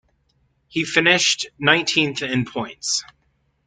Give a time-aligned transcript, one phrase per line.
[0.67, 3.03] He finished nineteenth in points.